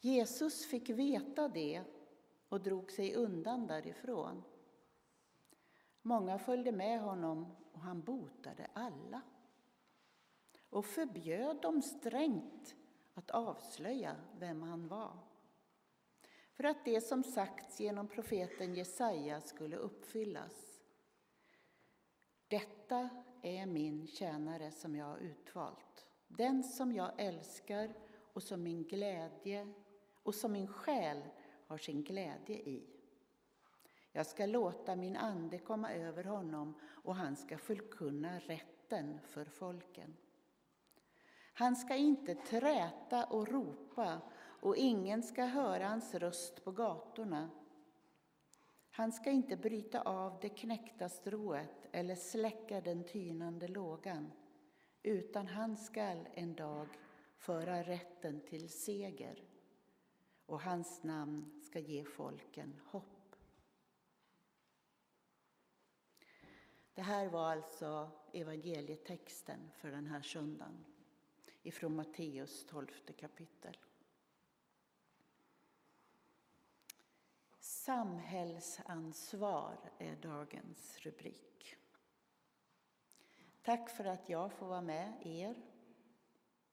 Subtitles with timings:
[0.00, 1.82] Jesus fick veta det
[2.48, 4.42] och drog sig undan därifrån.
[6.02, 9.22] Många följde med honom och han botade alla
[10.70, 12.76] och förbjöd dem strängt
[13.14, 15.18] att avslöja vem han var.
[16.52, 20.80] För att det som sagts genom profeten Jesaja skulle uppfyllas.
[22.48, 23.08] Detta
[23.42, 27.94] är min tjänare som jag har utvalt, den som jag älskar
[28.32, 29.74] och som min glädje
[30.30, 31.22] och som min själ
[31.66, 32.86] har sin glädje i.
[34.12, 40.16] Jag ska låta min ande komma över honom och han ska förkunna rätten för folken.
[41.52, 44.20] Han ska inte träta och ropa
[44.60, 47.50] och ingen ska höra hans röst på gatorna.
[48.90, 54.32] Han ska inte bryta av det knäckta strået eller släcka den tynande lågan,
[55.02, 56.88] utan han skall en dag
[57.36, 59.49] föra rätten till seger
[60.50, 63.36] och hans namn ska ge folken hopp.
[66.94, 70.84] Det här var alltså evangelietexten för den här söndagen
[71.62, 72.86] ifrån Matteus 12
[73.18, 73.76] kapitel.
[77.60, 81.76] Samhällsansvar är dagens rubrik.
[83.62, 85.54] Tack för att jag får vara med er.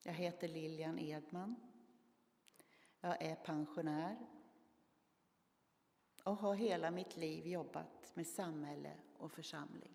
[0.04, 1.67] Jag heter Lilian Edman.
[3.02, 4.18] Jag är pensionär
[6.24, 9.94] och har hela mitt liv jobbat med samhälle och församling.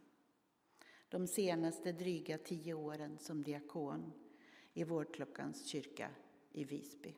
[1.08, 4.12] De senaste dryga tio åren som diakon
[4.72, 6.10] i Vårdklockans kyrka
[6.52, 7.14] i Visby.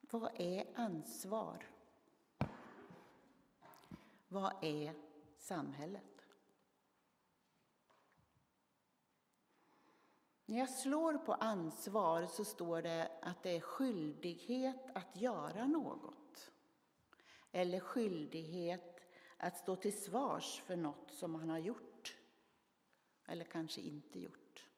[0.00, 1.66] Vad är ansvar?
[4.28, 4.94] Vad är
[5.38, 6.11] samhället?
[10.52, 16.52] När jag slår på ansvar så står det att det är skyldighet att göra något.
[17.52, 19.00] Eller skyldighet
[19.36, 22.16] att stå till svars för något som man har gjort.
[23.26, 24.68] Eller kanske inte gjort.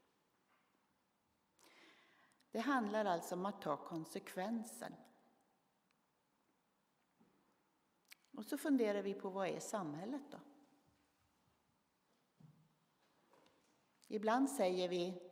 [2.51, 4.95] Det handlar alltså om att ta konsekvensen.
[8.31, 10.39] Och så funderar vi på vad är samhället då?
[14.09, 15.31] Ibland säger vi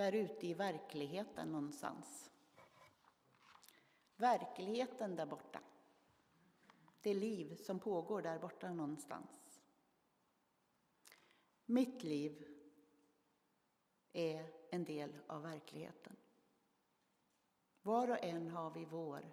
[0.00, 2.30] där ute i verkligheten någonstans.
[4.16, 5.60] Verkligheten där borta.
[7.00, 9.60] Det liv som pågår där borta någonstans.
[11.66, 12.48] Mitt liv
[14.12, 16.16] är en del av verkligheten.
[17.82, 19.32] Var och en har vi vår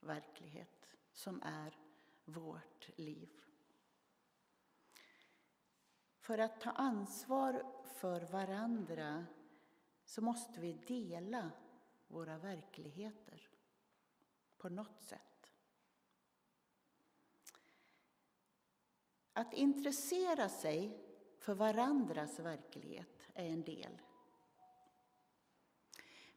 [0.00, 1.78] verklighet som är
[2.24, 3.30] vårt liv.
[6.18, 9.26] För att ta ansvar för varandra
[10.04, 11.50] så måste vi dela
[12.08, 13.48] våra verkligheter
[14.56, 15.52] på något sätt.
[19.32, 21.04] Att intressera sig
[21.38, 24.00] för varandras verklighet är en del.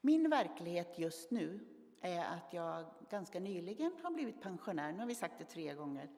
[0.01, 1.59] Min verklighet just nu
[2.01, 4.91] är att jag ganska nyligen har blivit pensionär.
[4.91, 6.09] Nu har vi sagt det tre gånger.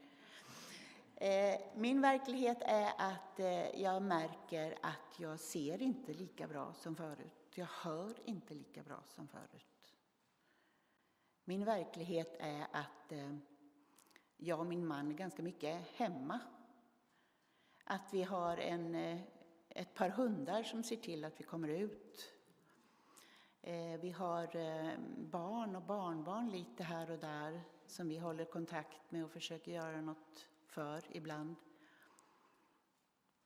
[1.16, 6.96] Eh, min verklighet är att eh, jag märker att jag ser inte lika bra som
[6.96, 7.39] förut.
[7.60, 9.96] Jag hör inte lika bra som förut.
[11.44, 13.36] Min verklighet är att eh,
[14.38, 16.40] jag och min man är ganska mycket hemma.
[17.84, 19.22] Att vi har en, eh,
[19.70, 22.34] ett par hundar som ser till att vi kommer ut.
[23.62, 24.48] Eh, vi har
[25.18, 30.02] barn och barnbarn lite här och där som vi håller kontakt med och försöker göra
[30.02, 31.56] något för ibland.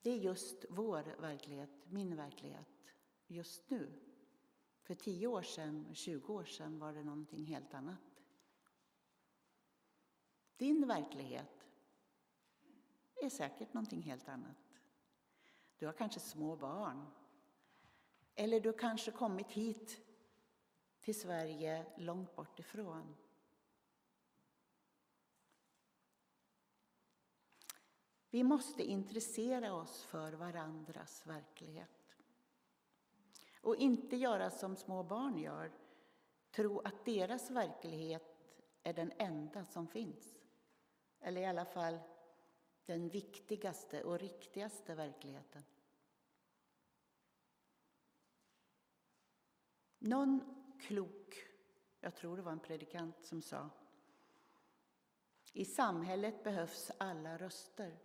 [0.02, 2.73] Det är just vår verklighet, min verklighet,
[3.26, 3.92] just nu.
[4.82, 8.22] För 10 år sedan, 20 år sedan var det någonting helt annat.
[10.56, 11.66] Din verklighet
[13.14, 14.80] är säkert någonting helt annat.
[15.76, 17.06] Du har kanske små barn.
[18.34, 20.00] Eller du har kanske kommit hit
[21.00, 23.16] till Sverige långt bort ifrån.
[28.30, 32.03] Vi måste intressera oss för varandras verklighet.
[33.64, 35.72] Och inte göra som små barn gör,
[36.50, 38.36] tro att deras verklighet
[38.82, 40.38] är den enda som finns.
[41.20, 41.98] Eller i alla fall
[42.86, 45.62] den viktigaste och riktigaste verkligheten.
[49.98, 51.34] Någon klok,
[52.00, 53.70] jag tror det var en predikant som sa
[55.56, 57.98] i samhället behövs alla röster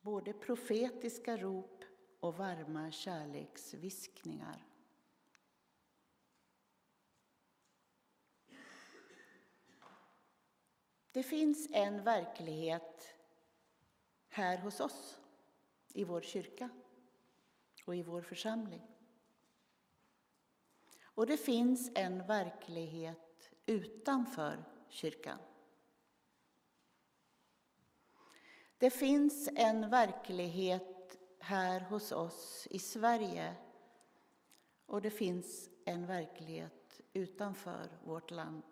[0.00, 1.84] både profetiska rop
[2.20, 4.66] och varma kärleksviskningar.
[11.12, 13.14] Det finns en verklighet
[14.28, 15.20] här hos oss,
[15.92, 16.70] i vår kyrka
[17.84, 18.82] och i vår församling.
[21.02, 25.38] Och det finns en verklighet utanför kyrkan.
[28.78, 30.95] Det finns en verklighet
[31.46, 33.54] här hos oss i Sverige
[34.86, 38.62] och det finns en verklighet utanför vårt land.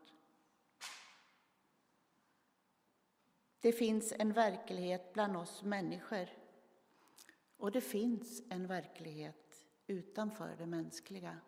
[3.61, 6.29] Det finns en verklighet bland oss människor
[7.57, 11.41] och det finns en verklighet utanför det mänskliga.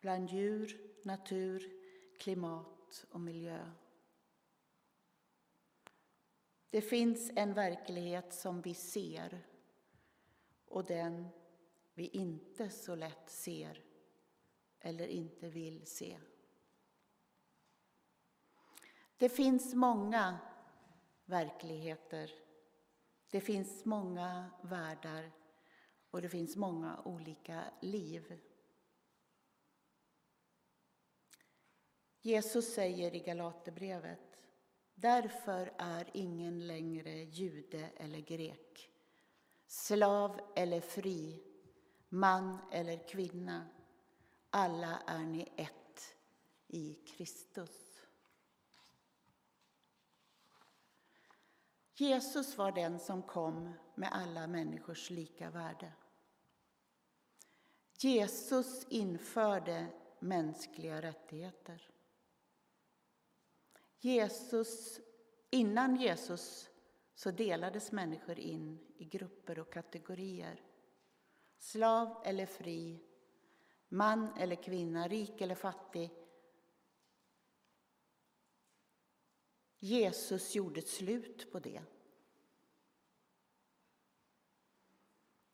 [0.00, 1.72] Bland djur, natur,
[2.18, 3.70] klimat och miljö.
[6.74, 9.46] Det finns en verklighet som vi ser
[10.68, 11.28] och den
[11.94, 13.84] vi inte så lätt ser
[14.80, 16.18] eller inte vill se.
[19.16, 20.38] Det finns många
[21.24, 22.30] verkligheter.
[23.30, 25.32] Det finns många världar
[26.10, 28.40] och det finns många olika liv.
[32.20, 34.33] Jesus säger i Galaterbrevet
[34.94, 38.90] Därför är ingen längre jude eller grek,
[39.66, 41.42] slav eller fri,
[42.08, 43.66] man eller kvinna.
[44.50, 46.16] Alla är ni ett
[46.66, 48.00] i Kristus.
[51.94, 55.92] Jesus var den som kom med alla människors lika värde.
[57.98, 59.86] Jesus införde
[60.18, 61.93] mänskliga rättigheter.
[64.04, 65.00] Jesus,
[65.50, 66.70] innan Jesus
[67.14, 70.62] så delades människor in i grupper och kategorier.
[71.58, 73.00] Slav eller fri,
[73.88, 76.10] man eller kvinna, rik eller fattig.
[79.78, 81.82] Jesus gjorde ett slut på det.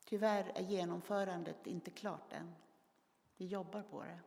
[0.05, 2.55] Tyvärr är genomförandet inte klart än.
[3.37, 4.21] Vi jobbar på det.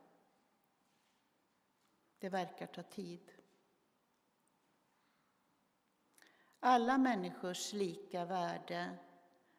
[2.18, 3.33] Det verkar ta tid.
[6.66, 8.98] Alla människors lika värde,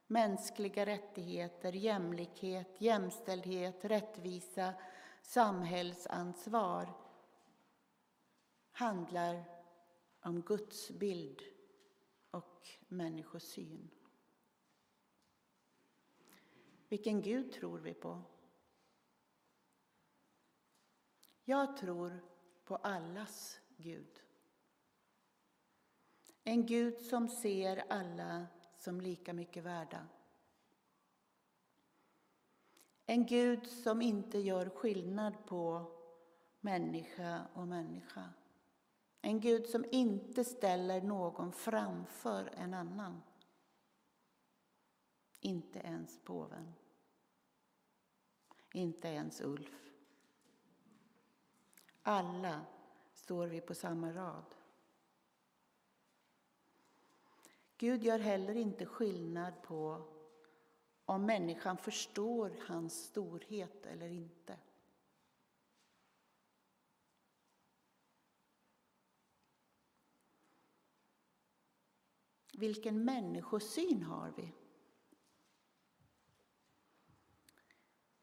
[0.07, 4.73] mänskliga rättigheter, jämlikhet, jämställdhet, rättvisa,
[5.21, 6.93] samhällsansvar
[8.71, 9.43] handlar
[10.21, 11.41] om Guds bild
[12.31, 13.89] och människosyn.
[16.89, 18.21] Vilken Gud tror vi på?
[21.43, 22.19] Jag tror
[22.63, 24.24] på allas Gud.
[26.47, 28.47] En Gud som ser alla
[28.77, 30.07] som lika mycket värda.
[33.05, 35.91] En Gud som inte gör skillnad på
[36.59, 38.29] människa och människa.
[39.21, 43.21] En Gud som inte ställer någon framför en annan.
[45.39, 46.73] Inte ens påven.
[48.73, 49.91] Inte ens Ulf.
[52.01, 52.65] Alla
[53.13, 54.54] står vi på samma rad.
[57.85, 60.07] Gud gör heller inte skillnad på
[61.05, 64.59] om människan förstår hans storhet eller inte.
[72.53, 74.53] Vilken människosyn har vi?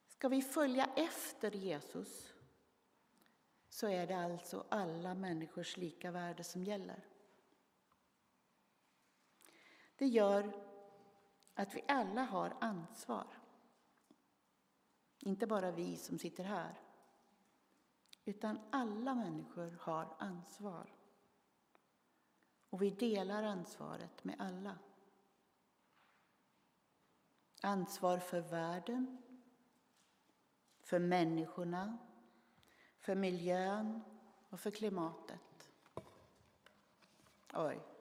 [0.07, 2.35] Ska vi följa efter Jesus
[3.69, 7.12] så är det alltså alla människors lika värde som gäller.
[9.97, 10.53] Det gör
[11.55, 13.27] att vi alla har ansvar.
[15.19, 16.81] Inte bara vi som sitter här,
[18.25, 20.93] utan alla människor har ansvar.
[22.71, 24.79] Och vi delar ansvaret med alla.
[27.63, 29.23] Ansvar för världen,
[30.81, 31.99] för människorna,
[32.99, 34.03] för miljön
[34.49, 35.71] och för klimatet.
[37.55, 37.92] Oj.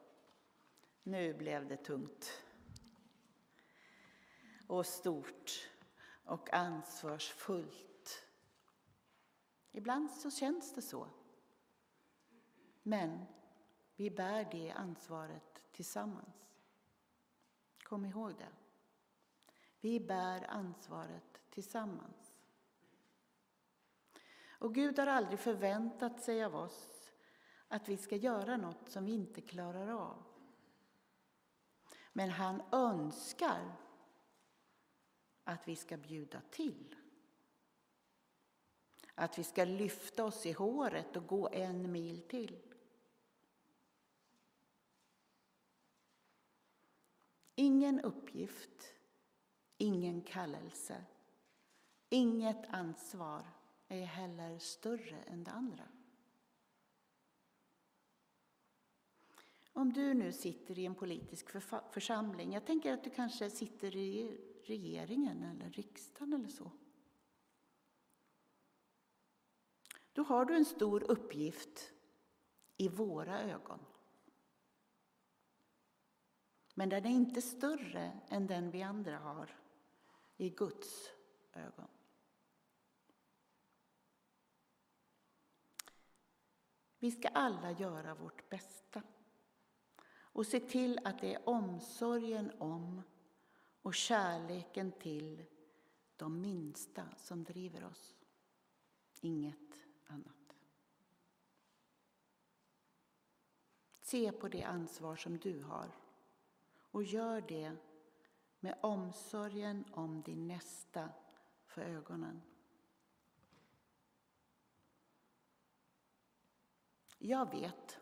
[1.04, 2.44] Nu blev det tungt
[4.68, 5.70] och stort
[6.26, 8.26] och ansvarsfullt.
[9.72, 11.08] Ibland så känns det så.
[12.84, 13.26] Men
[13.96, 16.56] vi bär det ansvaret tillsammans.
[17.84, 18.52] Kom ihåg det.
[19.80, 22.38] Vi bär ansvaret tillsammans.
[24.50, 27.12] Och Gud har aldrig förväntat sig av oss
[27.68, 30.31] att vi ska göra något som vi inte klarar av.
[32.14, 33.76] Men han önskar
[35.44, 36.96] att vi ska bjuda till.
[39.16, 42.60] Att vi ska lyfta oss i håret och gå en mil till.
[47.56, 48.94] Ingen uppgift,
[49.78, 51.06] ingen kallelse,
[52.10, 53.48] inget ansvar
[53.88, 55.84] är heller större än det andra.
[59.82, 61.50] Om du nu sitter i en politisk
[61.92, 66.72] församling, jag tänker att du kanske sitter i regeringen eller riksdagen eller så.
[70.14, 71.94] Då har du en stor uppgift
[72.78, 73.80] i våra ögon.
[76.74, 79.60] Men den är inte större än den vi andra har
[80.38, 81.10] i Guds
[81.54, 81.88] ögon.
[87.00, 89.02] Vi ska alla göra vårt bästa
[90.34, 93.02] och se till att det är omsorgen om
[93.82, 95.46] och kärleken till
[96.16, 98.16] de minsta som driver oss.
[99.22, 100.56] Inget annat.
[104.02, 105.92] Se på det ansvar som du har
[106.92, 107.76] och gör det
[108.60, 111.10] med omsorgen om din nästa
[111.66, 112.42] för ögonen.
[117.18, 118.01] Jag vet,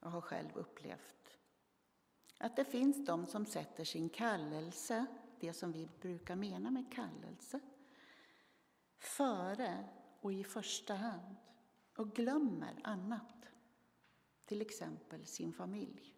[0.00, 1.38] jag har själv upplevt,
[2.38, 5.06] att det finns de som sätter sin kallelse,
[5.40, 7.60] det som vi brukar mena med kallelse,
[8.98, 9.88] före
[10.20, 11.36] och i första hand
[11.96, 13.48] och glömmer annat,
[14.44, 16.14] till exempel sin familj.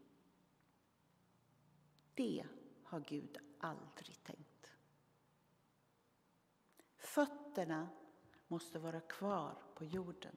[2.15, 2.47] Det
[2.83, 4.71] har Gud aldrig tänkt.
[6.97, 7.89] Fötterna
[8.49, 10.37] måste vara kvar på jorden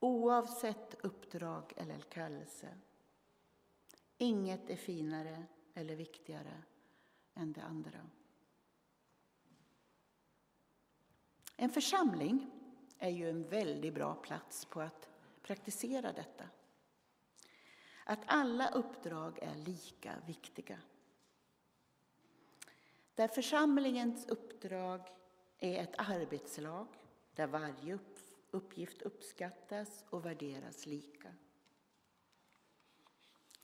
[0.00, 2.68] oavsett uppdrag eller kallelse.
[4.18, 6.62] Inget är finare eller viktigare
[7.34, 8.10] än det andra.
[11.56, 12.50] En församling
[12.98, 15.08] är ju en väldigt bra plats på att
[15.42, 16.44] praktisera detta.
[18.04, 20.78] Att alla uppdrag är lika viktiga.
[23.14, 25.08] Där församlingens uppdrag
[25.58, 26.86] är ett arbetslag
[27.34, 27.94] där varje
[28.50, 31.34] uppgift uppskattas och värderas lika.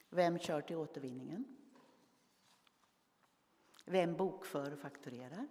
[0.09, 1.57] Vem kör till återvinningen?
[3.85, 5.49] Vem bokför och fakturerar?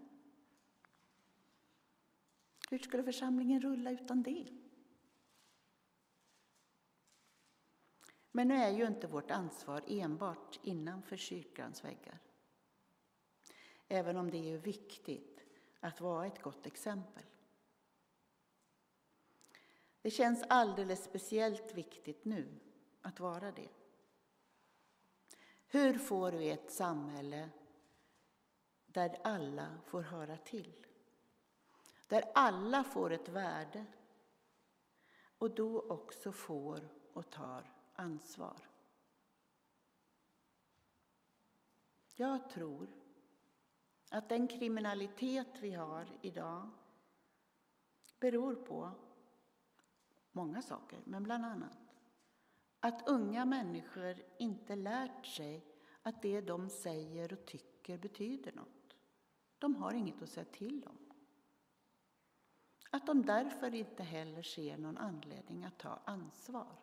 [2.70, 4.48] Hur skulle församlingen rulla utan det?
[8.32, 12.20] Men nu är ju inte vårt ansvar enbart innanför kyrkans väggar.
[13.88, 15.46] Även om det är viktigt
[15.80, 17.24] att vara ett gott exempel.
[20.06, 22.60] Det känns alldeles speciellt viktigt nu
[23.02, 23.70] att vara det.
[25.68, 27.50] Hur får vi ett samhälle
[28.86, 30.86] där alla får höra till?
[32.08, 33.86] Där alla får ett värde
[35.38, 38.70] och då också får och tar ansvar.
[42.16, 42.88] Jag tror
[44.10, 46.70] att den kriminalitet vi har idag
[48.20, 48.92] beror på
[50.36, 51.78] många saker, men bland annat
[52.80, 55.66] att unga människor inte lärt sig
[56.02, 58.96] att det de säger och tycker betyder något.
[59.60, 60.98] De har inget att säga till om.
[62.92, 66.76] Att de därför inte heller ser någon anledning att ta ansvar.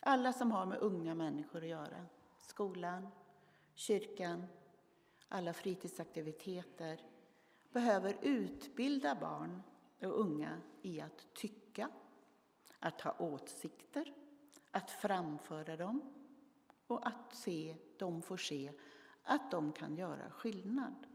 [0.00, 2.06] Alla som har med unga människor att göra,
[2.38, 3.08] skolan,
[3.74, 4.46] kyrkan,
[5.28, 7.00] alla fritidsaktiviteter,
[7.72, 9.62] behöver utbilda barn
[10.06, 11.90] och unga i att tycka,
[12.78, 14.14] att ha åsikter,
[14.70, 16.14] att framföra dem
[16.86, 18.72] och att se, de får se
[19.22, 21.06] att de kan göra skillnad.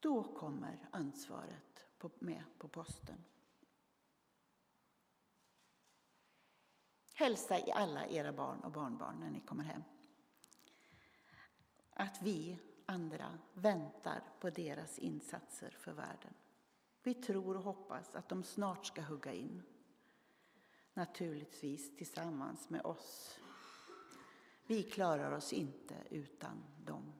[0.00, 1.86] Då kommer ansvaret
[2.18, 3.24] med på posten.
[7.14, 9.82] Hälsa i alla era barn och barnbarn när ni kommer hem.
[11.90, 12.58] Att vi
[12.90, 16.34] andra väntar på deras insatser för världen.
[17.02, 19.62] Vi tror och hoppas att de snart ska hugga in.
[20.94, 23.38] Naturligtvis tillsammans med oss.
[24.66, 27.12] Vi klarar oss inte utan dem.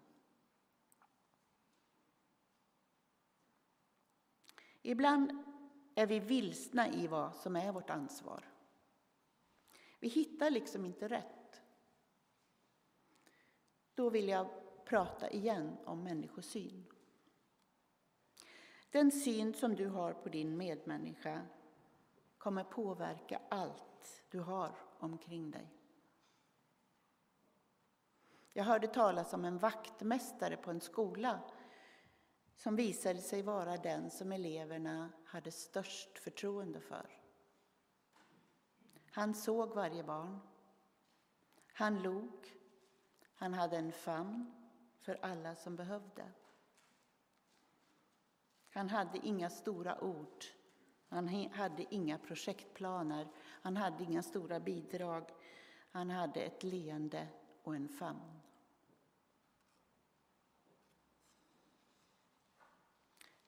[4.82, 5.44] Ibland
[5.94, 8.44] är vi vilsna i vad som är vårt ansvar.
[10.00, 11.62] Vi hittar liksom inte rätt.
[13.94, 16.84] Då vill jag prata igen om människosyn.
[18.90, 21.46] Den syn som du har på din medmänniska
[22.38, 25.68] kommer påverka allt du har omkring dig.
[28.52, 31.40] Jag hörde talas om en vaktmästare på en skola
[32.56, 37.20] som visade sig vara den som eleverna hade störst förtroende för.
[39.10, 40.38] Han såg varje barn.
[41.72, 42.56] Han log.
[43.34, 44.59] Han hade en famn
[45.00, 46.32] för alla som behövde.
[48.70, 50.44] Han hade inga stora ord.
[51.08, 53.28] Han hade inga projektplaner.
[53.36, 55.30] Han hade inga stora bidrag.
[55.90, 57.28] Han hade ett leende
[57.62, 58.40] och en famn.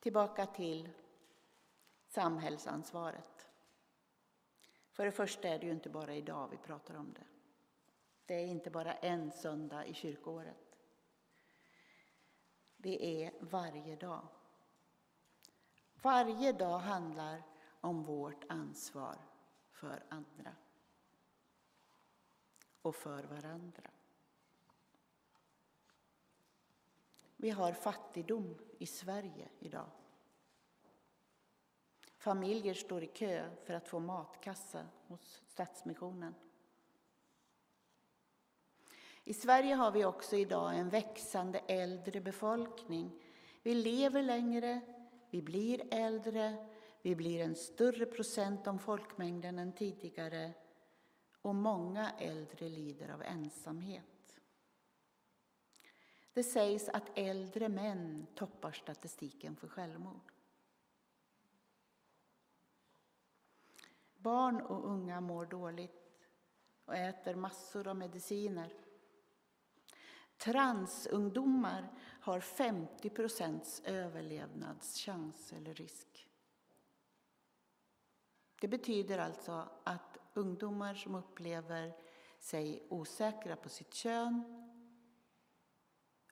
[0.00, 0.88] Tillbaka till
[2.06, 3.48] samhällsansvaret.
[4.90, 7.24] För det första är det ju inte bara idag vi pratar om det.
[8.26, 10.61] Det är inte bara en söndag i kyrkoåret.
[12.82, 14.26] Det är varje dag.
[15.94, 17.42] Varje dag handlar
[17.80, 19.16] om vårt ansvar
[19.70, 20.56] för andra
[22.82, 23.90] och för varandra.
[27.36, 29.90] Vi har fattigdom i Sverige idag.
[32.16, 36.34] Familjer står i kö för att få matkassa hos Stadsmissionen.
[39.24, 43.22] I Sverige har vi också idag en växande äldre befolkning.
[43.62, 44.80] Vi lever längre,
[45.30, 46.68] vi blir äldre,
[47.02, 50.52] vi blir en större procent om folkmängden än tidigare
[51.42, 54.04] och många äldre lider av ensamhet.
[56.32, 60.32] Det sägs att äldre män toppar statistiken för självmord.
[64.14, 66.26] Barn och unga mår dåligt
[66.84, 68.81] och äter massor av mediciner.
[70.42, 76.28] Transungdomar har 50 procents överlevnadschans eller risk.
[78.60, 81.96] Det betyder alltså att ungdomar som upplever
[82.38, 84.44] sig osäkra på sitt kön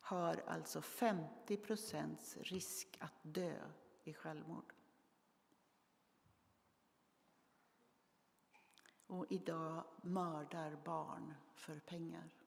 [0.00, 3.60] har alltså 50 procents risk att dö
[4.04, 4.72] i självmord.
[9.06, 12.39] Och idag mördar barn för pengar.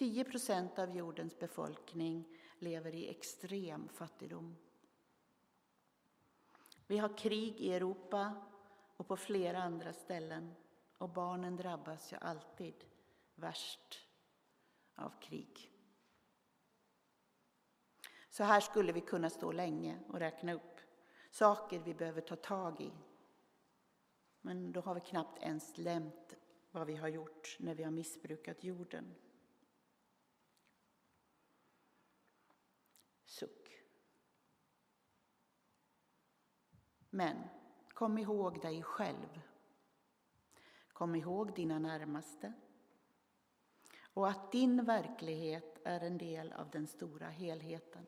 [0.00, 4.56] 10 procent av jordens befolkning lever i extrem fattigdom.
[6.86, 8.42] Vi har krig i Europa
[8.96, 10.54] och på flera andra ställen
[10.98, 12.74] och barnen drabbas ju alltid
[13.34, 14.08] värst
[14.94, 15.72] av krig.
[18.30, 20.80] Så här skulle vi kunna stå länge och räkna upp
[21.30, 22.92] saker vi behöver ta tag i.
[24.40, 26.34] Men då har vi knappt ens lämt
[26.70, 29.14] vad vi har gjort när vi har missbrukat jorden.
[33.30, 33.82] Suck.
[37.10, 37.36] Men
[37.88, 39.40] kom ihåg dig själv.
[40.92, 42.52] Kom ihåg dina närmaste
[44.14, 48.06] och att din verklighet är en del av den stora helheten.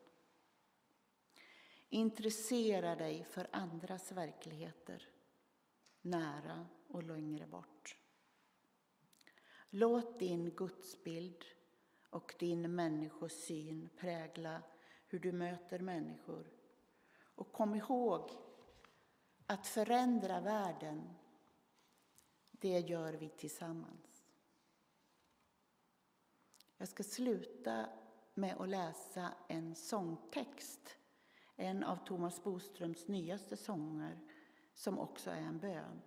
[1.88, 5.08] Intressera dig för andras verkligheter,
[6.00, 7.96] nära och längre bort.
[9.70, 11.44] Låt din gudsbild
[12.10, 14.62] och din människosyn prägla
[15.12, 16.50] hur du möter människor.
[17.34, 18.30] Och kom ihåg
[19.46, 21.14] att förändra världen,
[22.50, 24.24] det gör vi tillsammans.
[26.76, 27.88] Jag ska sluta
[28.34, 30.96] med att läsa en sångtext,
[31.56, 34.20] en av Thomas Boströms nyaste sånger,
[34.74, 36.02] som också är en bön.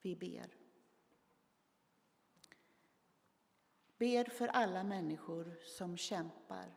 [0.00, 0.57] Vi ber.
[3.98, 6.74] Ber för alla människor som kämpar.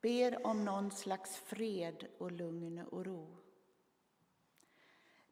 [0.00, 3.36] Ber om någon slags fred och lugn och ro.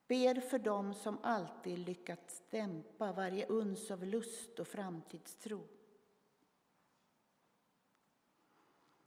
[0.07, 5.69] Ber för dem som alltid lyckats dämpa varje uns av lust och framtidstro.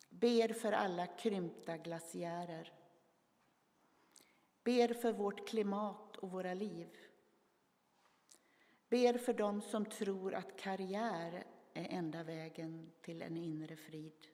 [0.09, 2.73] Ber för alla krympta glaciärer.
[4.63, 7.10] Ber för vårt klimat och våra liv.
[8.91, 14.27] Ber för dem som tror att karriär är enda vägen till en inre frid.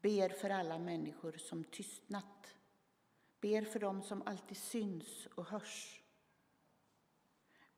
[0.00, 2.54] Ber för alla människor som tystnat.
[3.40, 6.02] Ber för dem som alltid syns och hörs.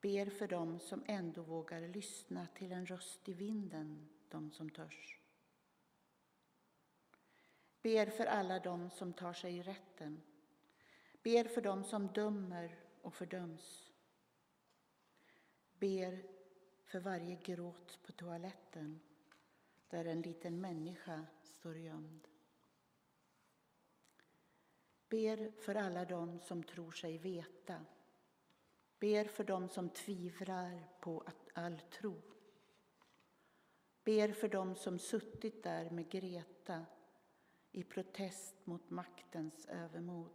[0.01, 5.19] Ber för dem som ändå vågar lyssna till en röst i vinden, de som törs.
[7.81, 10.21] Ber för alla dem som tar sig rätten.
[11.23, 13.93] Ber för dem som dömer och fördöms.
[15.79, 16.23] Ber
[16.85, 18.99] för varje gråt på toaletten
[19.89, 22.27] där en liten människa står gömd.
[25.09, 27.85] Ber för alla dem som tror sig veta.
[28.99, 32.21] Ber för dem som tvivlar på all tro.
[34.03, 36.85] Ber för dem som suttit där med Greta
[37.71, 40.31] i protest mot maktens övermod.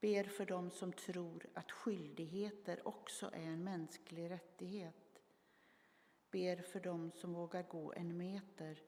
[0.00, 5.22] Ber för dem som tror att skyldigheter också är en mänsklig rättighet.
[6.30, 8.82] Ber för dem som vågar gå en meter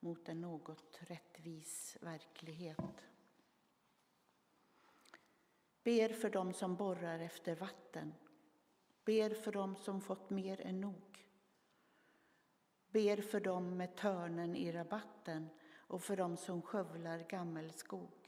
[0.00, 3.06] mot en något rättvis verklighet.
[5.82, 8.14] Ber för dem som borrar efter vatten.
[9.04, 11.26] Ber för dem som fått mer än nog.
[12.90, 18.21] Ber för dem med törnen i rabatten och för dem som skövlar gammelskog.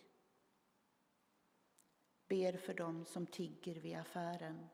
[2.28, 4.68] Ber för dem som tigger vid affären.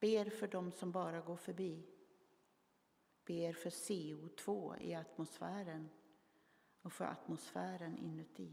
[0.00, 1.86] Ber för dem som bara går förbi.
[3.24, 5.88] Ber för CO2 i atmosfären
[6.82, 8.52] och för atmosfären inuti.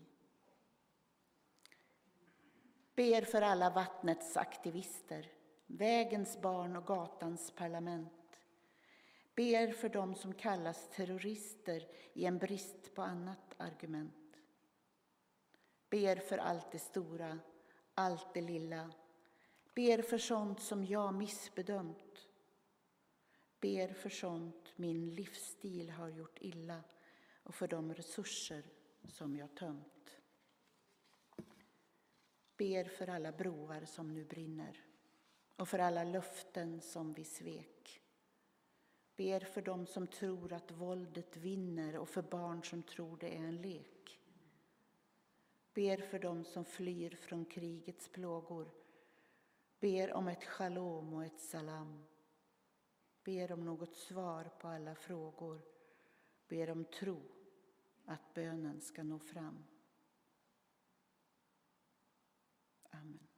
[2.95, 5.31] Ber för alla vattnets aktivister,
[5.65, 8.39] vägens barn och gatans parlament.
[9.35, 14.37] Ber för dem som kallas terrorister i en brist på annat argument.
[15.89, 17.39] Ber för allt det stora,
[17.95, 18.91] allt det lilla.
[19.75, 22.27] Ber för sånt som jag missbedömt.
[23.60, 26.84] Ber för sånt min livsstil har gjort illa
[27.43, 28.63] och för de resurser
[29.08, 30.17] som jag tömt.
[32.58, 34.86] Ber för alla broar som nu brinner
[35.56, 38.01] och för alla löften som vi svek.
[39.15, 43.43] Ber för dem som tror att våldet vinner och för barn som tror det är
[43.43, 43.92] en lek.
[45.73, 48.71] Ber för dem som flyr från krigets plågor.
[49.79, 52.05] Ber om ett shalom och ett salam.
[53.23, 55.62] Ber om något svar på alla frågor.
[56.47, 57.21] Ber om tro
[58.05, 59.63] att bönen ska nå fram.
[62.89, 63.32] Amen.